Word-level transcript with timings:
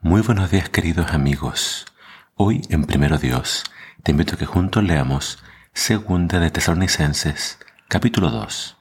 Muy 0.00 0.20
buenos 0.20 0.52
días 0.52 0.68
queridos 0.68 1.10
amigos. 1.10 1.84
Hoy 2.36 2.62
en 2.68 2.84
Primero 2.84 3.18
Dios 3.18 3.64
te 4.04 4.12
invito 4.12 4.36
a 4.36 4.38
que 4.38 4.46
juntos 4.46 4.84
leamos 4.84 5.42
Segunda 5.72 6.38
de 6.38 6.52
Tesalonicenses, 6.52 7.58
capítulo 7.88 8.30
2. 8.30 8.76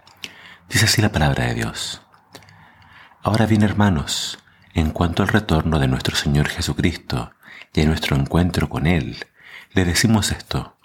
Dice 0.69 0.85
así 0.85 1.01
la 1.01 1.11
palabra 1.11 1.45
de 1.45 1.55
Dios. 1.55 2.03
Ahora 3.23 3.47
bien 3.47 3.63
hermanos, 3.63 4.38
en 4.75 4.91
cuanto 4.91 5.23
al 5.23 5.29
retorno 5.29 5.79
de 5.79 5.88
nuestro 5.88 6.15
Señor 6.15 6.50
Jesucristo 6.50 7.34
y 7.73 7.81
a 7.81 7.86
nuestro 7.86 8.15
encuentro 8.15 8.70
con 8.70 8.86
Él, 8.86 9.25
le 9.73 9.86
decimos 9.86 10.31
esto. 10.31 10.77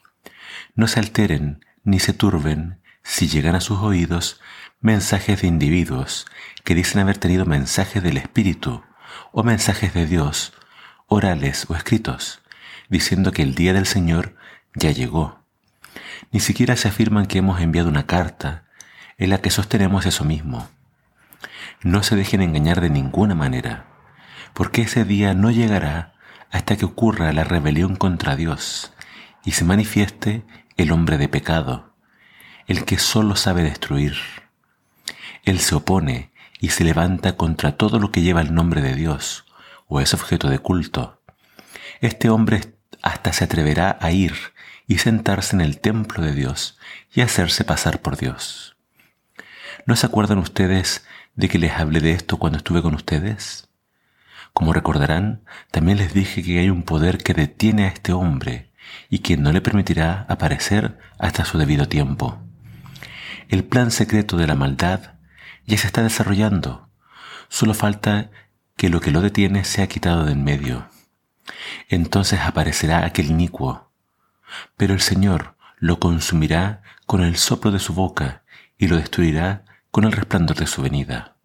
No 0.75 0.89
se 0.89 0.99
alteren 0.99 1.63
ni 1.85 1.99
se 1.99 2.15
turben 2.15 2.81
si 3.03 3.29
llegan 3.29 3.55
a 3.55 3.61
sus 3.61 3.81
oídos 3.81 4.41
mensajes 4.81 5.43
de 5.43 5.49
individuos 5.49 6.25
que 6.65 6.75
dicen 6.75 7.03
haber 7.03 7.19
tenido 7.19 7.45
mensajes 7.45 8.03
del 8.03 8.17
Espíritu 8.17 8.83
o 9.33 9.43
mensajes 9.43 9.95
de 9.95 10.07
Dios, 10.07 10.53
orales 11.07 11.67
o 11.69 11.75
escritos, 11.75 12.43
diciendo 12.89 13.33
que 13.33 13.43
el 13.43 13.55
día 13.55 13.73
del 13.73 13.87
Señor 13.87 14.37
ya 14.75 14.91
llegó. 14.91 15.41
Ni 16.31 16.41
siquiera 16.41 16.77
se 16.77 16.89
afirman 16.89 17.27
que 17.27 17.39
hemos 17.39 17.61
enviado 17.61 17.89
una 17.89 18.07
carta 18.07 18.65
en 19.19 19.31
la 19.31 19.39
que 19.39 19.51
sostenemos 19.51 20.07
eso 20.07 20.25
mismo. 20.25 20.69
No 21.83 22.03
se 22.03 22.17
dejen 22.17 22.43
engañar 22.43 22.81
de 22.81 22.91
ninguna 22.91 23.35
manera, 23.35 23.87
porque 24.55 24.83
ese 24.83 25.05
día 25.05 25.35
no 25.35 25.51
llegará 25.51 26.15
hasta 26.51 26.77
que 26.77 26.85
ocurra 26.85 27.33
la 27.33 27.45
rebelión 27.45 27.97
contra 27.97 28.37
Dios 28.37 28.93
y 29.45 29.53
se 29.53 29.65
manifieste 29.65 30.45
el 30.77 30.93
hombre 30.93 31.19
de 31.19 31.29
pecado, 31.29 31.95
el 32.67 32.85
que 32.85 32.99
solo 32.99 33.37
sabe 33.37 33.63
destruir. 33.63 34.17
Él 35.45 35.59
se 35.59 35.75
opone 35.75 36.32
y 36.63 36.69
se 36.69 36.85
levanta 36.85 37.37
contra 37.37 37.73
todo 37.73 37.99
lo 37.99 38.13
que 38.13 38.23
lleva 38.23 38.41
el 38.41 38.55
nombre 38.55 38.81
de 38.81 38.95
Dios 38.95 39.45
o 39.89 40.01
es 40.01 40.15
objeto 40.15 40.49
de 40.49 40.61
culto. 40.61 41.21
Este 42.01 42.31
hombre 42.31 42.77
hasta 43.03 43.33
se 43.33 43.43
atreverá 43.43 43.99
a 44.01 44.13
ir 44.13 44.33
y 44.87 44.99
sentarse 44.99 45.57
en 45.57 45.61
el 45.61 45.81
templo 45.81 46.23
de 46.23 46.33
Dios 46.33 46.79
y 47.13 47.21
hacerse 47.21 47.65
pasar 47.65 48.01
por 48.01 48.17
Dios. 48.17 48.77
¿No 49.87 49.97
se 49.97 50.07
acuerdan 50.07 50.39
ustedes 50.39 51.05
de 51.35 51.49
que 51.49 51.59
les 51.59 51.73
hablé 51.73 52.01
de 52.01 52.13
esto 52.13 52.39
cuando 52.39 52.59
estuve 52.59 52.81
con 52.81 52.95
ustedes? 52.95 53.69
Como 54.53 54.73
recordarán, 54.73 55.43
también 55.73 55.99
les 55.99 56.15
dije 56.15 56.45
que 56.45 56.61
hay 56.61 56.71
un 56.71 56.85
poder 56.85 57.19
que 57.19 57.35
detiene 57.35 57.87
a 57.87 57.89
este 57.89 58.13
hombre 58.13 58.71
y 59.11 59.19
que 59.19 59.37
no 59.37 59.51
le 59.53 59.63
permitirá 59.63 60.27
aparecer 60.29 60.97
hasta 61.19 61.45
su 61.45 61.59
debido 61.59 61.89
tiempo. 61.89 62.41
El 63.49 63.65
plan 63.65 63.91
secreto 63.91 64.37
de 64.37 64.47
la 64.47 64.55
maldad 64.55 65.15
ya 65.67 65.79
se 65.79 65.87
está 65.87 66.03
desarrollando. 66.03 66.89
Solo 67.49 67.75
falta 67.75 68.31
que 68.77 68.89
lo 68.89 69.01
que 69.01 69.11
lo 69.11 69.21
detiene 69.21 69.65
sea 69.65 69.87
quitado 69.87 70.25
de 70.25 70.33
en 70.33 70.45
medio. 70.45 70.89
Entonces 71.89 72.41
aparecerá 72.41 73.05
aquel 73.05 73.31
inicuo. 73.31 73.91
Pero 74.77 74.95
el 74.95 75.01
Señor 75.01 75.57
lo 75.79 75.99
consumirá 75.99 76.83
con 77.07 77.23
el 77.23 77.37
soplo 77.37 77.71
de 77.71 77.79
su 77.79 77.95
boca 77.95 78.43
y 78.79 78.89
lo 78.89 78.97
destruirá 78.97 79.65
con 79.91 80.05
el 80.05 80.13
resplandor 80.13 80.57
de 80.57 80.67
su 80.67 80.83
venida. 80.83 81.37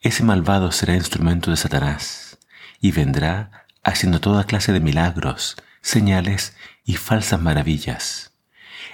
Ese 0.00 0.24
malvado 0.24 0.72
será 0.72 0.94
instrumento 0.94 1.50
de 1.50 1.56
Satanás 1.56 2.38
y 2.80 2.92
vendrá 2.92 3.66
haciendo 3.82 4.20
toda 4.20 4.44
clase 4.44 4.72
de 4.72 4.80
milagros, 4.80 5.56
señales 5.82 6.56
y 6.84 6.96
falsas 6.96 7.40
maravillas. 7.40 8.32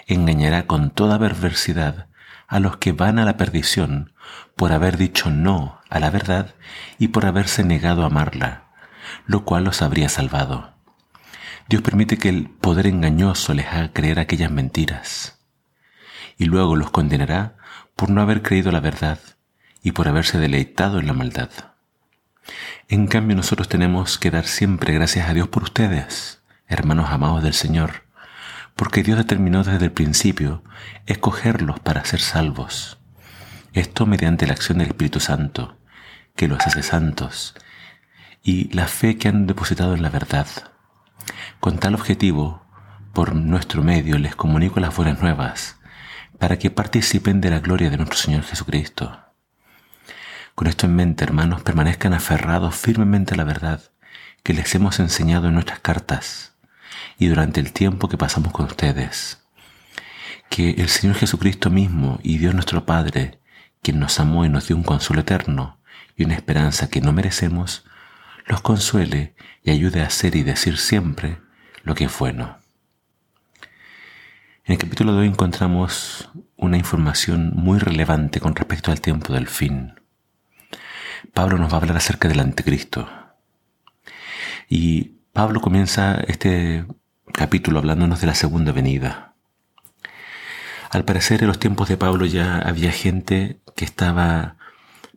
Engañará 0.06 0.67
con 0.67 0.91
toda 0.91 1.19
perversidad 1.19 2.08
a 2.48 2.61
los 2.61 2.77
que 2.77 2.92
van 2.92 3.19
a 3.19 3.25
la 3.25 3.36
perdición 3.36 4.12
por 4.55 4.72
haber 4.72 4.97
dicho 4.97 5.30
no 5.30 5.80
a 5.91 6.00
la 6.00 6.11
verdad 6.11 6.55
y 6.98 7.08
por 7.08 7.27
haberse 7.27 7.64
negado 7.64 8.02
a 8.02 8.06
amarla, 8.06 8.64
lo 9.27 9.44
cual 9.44 9.64
los 9.64 9.83
habría 9.83 10.08
salvado. 10.08 10.74
Dios 11.69 11.83
permite 11.83 12.17
que 12.17 12.28
el 12.28 12.48
poder 12.48 12.86
engañoso 12.86 13.52
les 13.55 13.67
haga 13.67 13.92
creer 13.92 14.19
aquellas 14.20 14.50
mentiras 14.50 15.39
y 16.39 16.45
luego 16.45 16.77
los 16.77 16.90
condenará 16.90 17.57
por 17.96 18.11
no 18.11 18.20
haber 18.20 18.42
creído 18.42 18.70
la 18.70 18.80
verdad 18.80 19.18
y 19.83 19.92
por 19.92 20.08
haberse 20.08 20.39
deleitado 20.39 21.01
en 21.01 21.07
la 21.07 21.13
maldad. 21.13 21.51
En 22.89 23.07
cambio 23.08 23.36
nosotros 23.36 23.68
tenemos 23.68 24.18
que 24.18 24.30
dar 24.30 24.46
siempre 24.46 24.95
gracias 24.95 25.28
a 25.28 25.34
Dios 25.34 25.48
por 25.48 25.64
ustedes, 25.64 26.42
hermanos 26.68 27.11
amados 27.11 27.42
del 27.42 27.55
Señor, 27.55 28.05
porque 28.77 29.03
Dios 29.03 29.17
determinó 29.17 29.64
desde 29.64 29.87
el 29.87 29.92
principio 29.92 30.63
escogerlos 31.07 31.81
para 31.81 32.05
ser 32.05 32.20
salvos. 32.20 32.98
Esto 33.73 34.07
mediante 34.07 34.47
la 34.47 34.53
acción 34.53 34.79
del 34.79 34.89
Espíritu 34.89 35.19
Santo, 35.19 35.79
que 36.37 36.47
los 36.47 36.64
hace 36.67 36.83
santos, 36.83 37.55
y 38.42 38.73
la 38.75 38.87
fe 38.87 39.17
que 39.17 39.29
han 39.29 39.47
depositado 39.47 39.95
en 39.95 40.03
la 40.03 40.11
verdad. 40.11 40.47
Con 41.59 41.79
tal 41.79 41.95
objetivo, 41.95 42.64
por 43.14 43.35
nuestro 43.35 43.83
medio 43.83 44.19
les 44.19 44.37
comunico 44.37 44.79
las 44.79 44.95
buenas 44.95 45.20
nuevas, 45.23 45.79
para 46.39 46.58
que 46.58 46.70
participen 46.70 47.41
de 47.41 47.51
la 47.51 47.61
gloria 47.61 47.89
de 47.89 47.97
nuestro 47.97 48.19
Señor 48.19 48.43
Jesucristo. 48.43 49.19
Con 50.55 50.69
esto 50.69 50.85
en 50.85 50.95
mente, 50.95 51.25
hermanos, 51.25 51.63
permanezcan 51.63 52.13
aferrados 52.13 52.75
firmemente 52.77 53.35
a 53.35 53.37
la 53.39 53.45
verdad 53.45 53.81
que 54.43 54.53
les 54.53 54.75
hemos 54.75 55.01
enseñado 55.01 55.48
en 55.48 55.55
nuestras 55.55 55.81
cartas 55.81 56.55
y 57.18 57.27
durante 57.27 57.61
el 57.61 57.73
tiempo 57.73 58.08
que 58.08 58.18
pasamos 58.18 58.52
con 58.52 58.67
ustedes. 58.67 59.42
Que 60.48 60.70
el 60.70 60.89
Señor 60.89 61.17
Jesucristo 61.17 61.70
mismo 61.70 62.18
y 62.23 62.39
Dios 62.39 62.55
nuestro 62.55 62.86
Padre, 62.86 63.40
quien 63.83 63.98
nos 63.98 64.20
amó 64.20 64.45
y 64.45 64.48
nos 64.48 64.68
dio 64.68 64.77
un 64.77 64.83
consuelo 64.83 65.23
eterno 65.23 65.79
y 66.17 66.24
una 66.24 66.34
esperanza 66.34 66.89
que 66.89 67.01
no 67.01 67.12
merecemos, 67.12 67.84
los 68.46 68.61
consuele 68.61 69.34
y 69.62 69.70
ayude 69.70 70.02
a 70.02 70.07
hacer 70.07 70.36
y 70.36 70.42
decir 70.42 70.79
siempre 70.79 71.39
lo 71.83 71.95
que 71.95 72.05
es 72.05 72.18
bueno. 72.18 72.58
En 74.64 74.73
el 74.73 74.78
capítulo 74.78 75.13
de 75.13 75.20
hoy 75.20 75.28
encontramos 75.28 76.30
una 76.57 76.77
información 76.77 77.52
muy 77.55 77.78
relevante 77.78 78.40
con 78.40 78.57
respecto 78.57 78.90
al 78.90 79.01
tiempo 79.01 79.33
del 79.33 79.46
fin. 79.46 79.95
Pablo 81.33 81.58
nos 81.58 81.70
va 81.70 81.77
a 81.77 81.80
hablar 81.80 81.96
acerca 81.96 82.28
del 82.28 82.40
anticristo. 82.40 83.08
Y 84.68 85.15
Pablo 85.36 85.61
comienza 85.61 86.14
este 86.29 86.86
capítulo 87.30 87.80
hablándonos 87.80 88.23
de 88.23 88.27
la 88.27 88.35
segunda 88.35 88.73
venida. 88.73 89.35
Al 90.89 91.05
parecer 91.05 91.42
en 91.42 91.48
los 91.48 91.58
tiempos 91.58 91.91
de 91.91 91.98
Pablo 91.98 92.24
ya 92.24 92.57
había 92.57 92.91
gente 92.91 93.61
que 93.77 93.85
estaba 93.85 94.57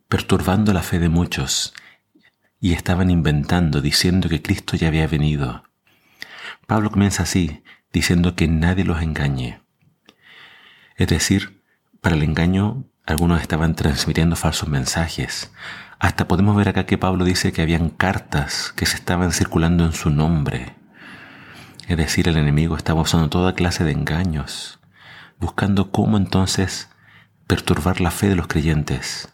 perturbando 0.09 0.73
la 0.73 0.81
fe 0.81 0.99
de 0.99 1.07
muchos 1.07 1.73
y 2.59 2.73
estaban 2.73 3.09
inventando, 3.09 3.79
diciendo 3.79 4.27
que 4.27 4.41
Cristo 4.41 4.75
ya 4.75 4.89
había 4.89 5.07
venido. 5.07 5.63
Pablo 6.67 6.91
comienza 6.91 7.23
así, 7.23 7.63
diciendo 7.93 8.35
que 8.35 8.49
nadie 8.49 8.83
los 8.83 9.01
engañe. 9.01 9.61
Es 10.97 11.07
decir, 11.07 11.63
para 12.01 12.17
el 12.17 12.23
engaño 12.23 12.83
algunos 13.05 13.41
estaban 13.41 13.73
transmitiendo 13.73 14.35
falsos 14.35 14.67
mensajes. 14.67 15.49
Hasta 15.99 16.29
podemos 16.29 16.55
ver 16.55 16.69
acá 16.69 16.85
que 16.85 16.97
Pablo 16.97 17.25
dice 17.25 17.51
que 17.51 17.61
habían 17.61 17.89
cartas 17.89 18.73
que 18.77 18.85
se 18.85 18.95
estaban 18.95 19.33
circulando 19.33 19.83
en 19.83 19.91
su 19.91 20.09
nombre. 20.09 20.75
Es 21.89 21.97
decir, 21.97 22.29
el 22.29 22.37
enemigo 22.37 22.77
estaba 22.77 23.01
usando 23.01 23.29
toda 23.29 23.53
clase 23.53 23.83
de 23.83 23.91
engaños, 23.91 24.79
buscando 25.39 25.91
cómo 25.91 26.15
entonces 26.15 26.89
perturbar 27.47 27.99
la 27.99 28.11
fe 28.11 28.29
de 28.29 28.35
los 28.35 28.47
creyentes. 28.47 29.29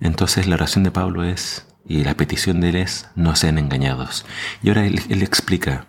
Entonces 0.00 0.46
la 0.46 0.54
oración 0.54 0.84
de 0.84 0.90
Pablo 0.90 1.22
es, 1.22 1.66
y 1.84 2.02
la 2.02 2.14
petición 2.14 2.60
de 2.60 2.70
él 2.70 2.76
es, 2.76 3.10
no 3.14 3.36
sean 3.36 3.58
engañados. 3.58 4.24
Y 4.62 4.68
ahora 4.68 4.86
él, 4.86 5.02
él 5.10 5.22
explica, 5.22 5.86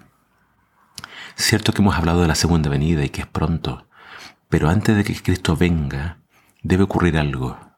cierto 1.35 1.71
que 1.71 1.81
hemos 1.81 1.95
hablado 1.95 2.21
de 2.21 2.27
la 2.27 2.35
segunda 2.35 2.69
venida 2.69 3.05
y 3.05 3.09
que 3.09 3.21
es 3.21 3.27
pronto, 3.27 3.87
pero 4.49 4.69
antes 4.69 4.97
de 4.97 5.05
que 5.05 5.15
Cristo 5.15 5.55
venga, 5.55 6.17
debe 6.63 6.83
ocurrir 6.83 7.17
algo. 7.17 7.68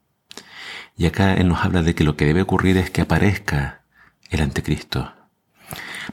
Y 1.01 1.07
acá 1.07 1.33
él 1.33 1.47
nos 1.47 1.65
habla 1.65 1.81
de 1.81 1.95
que 1.95 2.03
lo 2.03 2.15
que 2.15 2.27
debe 2.27 2.43
ocurrir 2.43 2.77
es 2.77 2.91
que 2.91 3.01
aparezca 3.01 3.81
el 4.29 4.39
anticristo. 4.39 5.11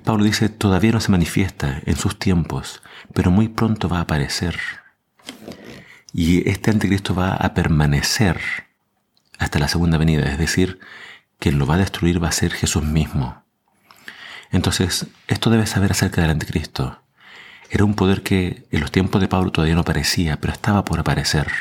Pablo 0.02 0.24
dice, 0.24 0.48
todavía 0.48 0.92
no 0.92 1.00
se 1.00 1.10
manifiesta 1.10 1.82
en 1.84 1.94
sus 1.94 2.18
tiempos, 2.18 2.80
pero 3.12 3.30
muy 3.30 3.48
pronto 3.48 3.90
va 3.90 3.98
a 3.98 4.00
aparecer. 4.08 4.58
Y 6.14 6.48
este 6.48 6.70
anticristo 6.70 7.14
va 7.14 7.34
a 7.34 7.52
permanecer 7.52 8.40
hasta 9.38 9.58
la 9.58 9.68
segunda 9.68 9.98
venida, 9.98 10.22
es 10.22 10.38
decir, 10.38 10.80
quien 11.38 11.58
lo 11.58 11.66
va 11.66 11.74
a 11.74 11.84
destruir 11.84 12.24
va 12.24 12.28
a 12.28 12.32
ser 12.32 12.52
Jesús 12.52 12.82
mismo. 12.82 13.44
Entonces, 14.50 15.06
esto 15.26 15.50
debe 15.50 15.66
saber 15.66 15.90
acerca 15.90 16.22
del 16.22 16.30
anticristo. 16.30 17.02
Era 17.68 17.84
un 17.84 17.92
poder 17.92 18.22
que 18.22 18.66
en 18.70 18.80
los 18.80 18.90
tiempos 18.90 19.20
de 19.20 19.28
Pablo 19.28 19.52
todavía 19.52 19.74
no 19.74 19.82
aparecía, 19.82 20.40
pero 20.40 20.54
estaba 20.54 20.86
por 20.86 20.98
aparecer. 20.98 21.52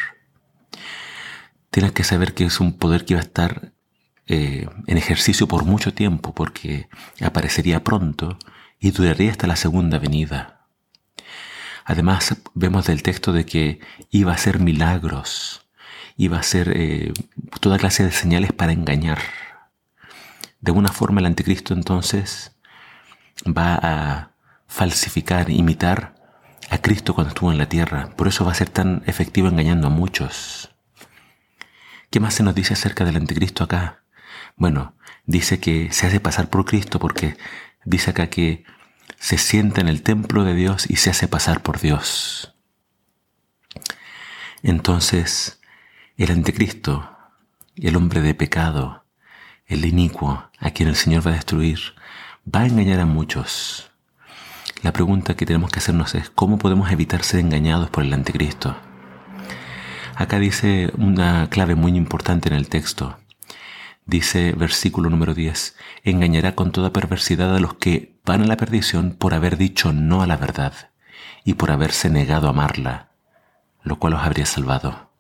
Tienes 1.78 1.92
que 1.92 2.04
saber 2.04 2.34
que 2.34 2.46
es 2.46 2.60
un 2.60 2.74
poder 2.74 3.06
que 3.06 3.14
iba 3.14 3.22
a 3.22 3.24
estar 3.24 3.72
eh, 4.26 4.68
en 4.88 4.98
ejercicio 4.98 5.48
por 5.48 5.64
mucho 5.64 5.94
tiempo 5.94 6.34
porque 6.34 6.90
aparecería 7.22 7.84
pronto 7.84 8.40
y 8.80 8.90
duraría 8.90 9.30
hasta 9.30 9.46
la 9.46 9.56
segunda 9.56 10.00
venida. 10.00 10.66
Además, 11.86 12.36
vemos 12.56 12.88
del 12.88 13.04
texto 13.04 13.32
de 13.32 13.46
que 13.46 13.80
iba 14.10 14.32
a 14.32 14.34
hacer 14.34 14.60
milagros, 14.60 15.68
iba 16.16 16.38
a 16.38 16.40
hacer 16.40 16.74
eh, 16.76 17.14
toda 17.60 17.78
clase 17.78 18.04
de 18.04 18.12
señales 18.12 18.54
para 18.54 18.72
engañar. 18.72 19.20
De 20.60 20.72
alguna 20.72 20.90
forma 20.92 21.20
el 21.20 21.28
anticristo 21.28 21.76
entonces 21.76 22.56
va 23.46 23.78
a 23.80 24.32
falsificar, 24.66 25.52
imitar 25.52 26.16
a 26.72 26.80
Cristo 26.80 27.14
cuando 27.14 27.30
estuvo 27.30 27.52
en 27.52 27.60
la 27.60 27.70
tierra. 27.70 28.10
Por 28.16 28.28
eso 28.28 28.46
va 28.46 28.54
a 28.54 28.56
ser 28.56 28.72
tan 28.72 29.04
efectivo 29.06 29.48
engañando 29.48 29.86
a 29.86 29.92
muchos. 29.92 30.72
¿Qué 32.10 32.20
más 32.20 32.36
se 32.36 32.44
nos 32.44 32.56
dice 32.56 32.74
acerca 32.74 33.04
del 33.04 33.18
anticristo 33.18 33.64
acá? 33.64 34.04
Bueno, 34.56 34.96
dice 35.26 35.60
que 35.60 35.92
se 35.92 36.08
hace 36.08 36.20
pasar 36.20 36.50
por 36.50 36.66
Cristo 36.66 37.00
porque 37.00 37.38
dice 37.84 38.12
acá 38.12 38.30
que 38.30 38.64
se 39.20 39.38
sienta 39.38 39.82
en 39.82 39.88
el 39.88 40.04
templo 40.04 40.44
de 40.44 40.54
Dios 40.54 40.90
y 40.90 40.96
se 40.98 41.10
hace 41.10 41.28
pasar 41.28 41.62
por 41.62 41.80
Dios. 41.80 42.56
Entonces, 44.64 45.60
el 46.16 46.32
anticristo, 46.32 47.10
el 47.76 47.96
hombre 47.96 48.22
de 48.22 48.34
pecado, 48.34 49.06
el 49.66 49.86
inicuo, 49.86 50.50
a 50.60 50.72
quien 50.72 50.90
el 50.90 50.96
Señor 50.96 51.28
va 51.28 51.32
a 51.32 51.36
destruir, 51.36 51.80
va 52.54 52.62
a 52.62 52.66
engañar 52.68 53.02
a 53.02 53.06
muchos. 53.06 53.92
La 54.82 54.94
pregunta 54.94 55.36
que 55.36 55.46
tenemos 55.46 55.72
que 55.72 55.80
hacernos 55.80 56.16
es, 56.16 56.30
¿cómo 56.30 56.58
podemos 56.58 56.90
evitar 56.92 57.24
ser 57.24 57.42
engañados 57.42 57.90
por 57.90 58.04
el 58.04 58.14
anticristo? 58.14 58.78
Acá 60.18 60.40
dice 60.40 60.92
una 60.98 61.48
clave 61.48 61.76
muy 61.76 61.96
importante 61.96 62.50
en 62.50 62.56
el 62.56 62.70
texto. 62.70 63.20
Dice 64.08 64.54
versículo 64.54 65.12
número 65.12 65.36
10, 65.36 65.76
engañará 66.04 66.56
con 66.56 66.72
toda 66.72 66.92
perversidad 66.92 67.56
a 67.56 67.60
los 67.60 67.76
que 67.76 68.18
van 68.26 68.42
a 68.42 68.48
la 68.48 68.58
perdición 68.58 69.12
por 69.12 69.36
haber 69.36 69.58
dicho 69.58 69.94
no 69.94 70.24
a 70.24 70.26
la 70.26 70.36
verdad 70.36 70.74
y 71.44 71.54
por 71.54 71.70
haberse 71.70 72.10
negado 72.10 72.48
a 72.48 72.50
amarla, 72.50 73.12
lo 73.84 74.00
cual 74.00 74.14
los 74.14 74.24
habría 74.24 74.48
salvado. 74.48 75.12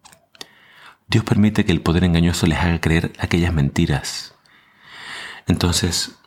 Dios 1.07 1.23
permite 1.23 1.63
que 1.63 1.73
el 1.73 1.81
poder 1.81 2.03
engañoso 2.03 2.47
les 2.47 2.57
haga 2.57 2.81
creer 2.81 3.13
aquellas 3.19 3.53
mentiras. 3.53 4.33
Entonces, 5.45 6.17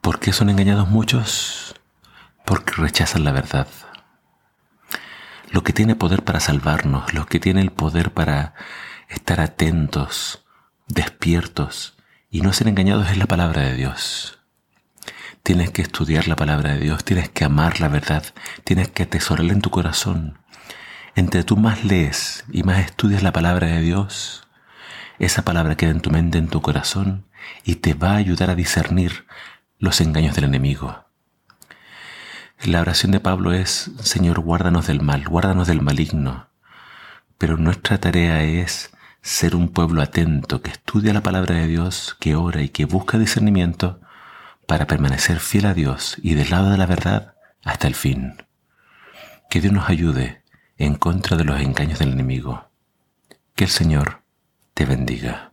¿por 0.00 0.18
qué 0.18 0.32
son 0.32 0.50
engañados 0.50 0.88
muchos? 0.88 1.76
Porque 2.44 2.72
rechazan 2.78 3.22
la 3.22 3.30
verdad. 3.30 3.68
Lo 5.52 5.62
que 5.62 5.74
tiene 5.74 5.94
poder 5.94 6.24
para 6.24 6.40
salvarnos, 6.40 7.12
lo 7.12 7.26
que 7.26 7.38
tiene 7.38 7.60
el 7.60 7.72
poder 7.72 8.10
para 8.10 8.54
estar 9.10 9.38
atentos, 9.38 10.46
despiertos 10.88 11.98
y 12.30 12.40
no 12.40 12.54
ser 12.54 12.68
engañados 12.68 13.10
es 13.10 13.18
la 13.18 13.26
palabra 13.26 13.60
de 13.60 13.76
Dios. 13.76 14.38
Tienes 15.42 15.70
que 15.70 15.82
estudiar 15.82 16.26
la 16.26 16.36
palabra 16.36 16.72
de 16.72 16.80
Dios, 16.80 17.04
tienes 17.04 17.28
que 17.28 17.44
amar 17.44 17.80
la 17.80 17.88
verdad, 17.88 18.24
tienes 18.64 18.88
que 18.88 19.02
atesorarla 19.02 19.52
en 19.52 19.60
tu 19.60 19.68
corazón. 19.68 20.38
Entre 21.16 21.44
tú 21.44 21.58
más 21.58 21.84
lees 21.84 22.46
y 22.50 22.62
más 22.62 22.78
estudias 22.78 23.22
la 23.22 23.32
palabra 23.32 23.66
de 23.66 23.82
Dios, 23.82 24.48
esa 25.18 25.42
palabra 25.42 25.76
queda 25.76 25.90
en 25.90 26.00
tu 26.00 26.10
mente, 26.10 26.38
en 26.38 26.48
tu 26.48 26.62
corazón, 26.62 27.26
y 27.62 27.74
te 27.74 27.92
va 27.92 28.12
a 28.12 28.16
ayudar 28.16 28.48
a 28.48 28.54
discernir 28.54 29.26
los 29.78 30.00
engaños 30.00 30.34
del 30.34 30.44
enemigo. 30.44 31.11
La 32.64 32.80
oración 32.80 33.10
de 33.10 33.18
Pablo 33.18 33.52
es, 33.52 33.90
Señor, 34.02 34.38
guárdanos 34.38 34.86
del 34.86 35.02
mal, 35.02 35.26
guárdanos 35.26 35.66
del 35.66 35.82
maligno. 35.82 36.46
Pero 37.36 37.56
nuestra 37.56 37.98
tarea 37.98 38.44
es 38.44 38.92
ser 39.20 39.56
un 39.56 39.68
pueblo 39.68 40.00
atento 40.00 40.62
que 40.62 40.70
estudia 40.70 41.12
la 41.12 41.24
palabra 41.24 41.56
de 41.56 41.66
Dios, 41.66 42.16
que 42.20 42.36
ora 42.36 42.62
y 42.62 42.68
que 42.68 42.84
busca 42.84 43.18
discernimiento 43.18 44.00
para 44.68 44.86
permanecer 44.86 45.40
fiel 45.40 45.66
a 45.66 45.74
Dios 45.74 46.18
y 46.22 46.34
del 46.34 46.50
lado 46.50 46.70
de 46.70 46.78
la 46.78 46.86
verdad 46.86 47.34
hasta 47.64 47.88
el 47.88 47.96
fin. 47.96 48.34
Que 49.50 49.60
Dios 49.60 49.72
nos 49.72 49.88
ayude 49.88 50.42
en 50.78 50.94
contra 50.94 51.36
de 51.36 51.44
los 51.44 51.60
engaños 51.60 51.98
del 51.98 52.12
enemigo. 52.12 52.70
Que 53.56 53.64
el 53.64 53.70
Señor 53.70 54.22
te 54.74 54.84
bendiga. 54.84 55.51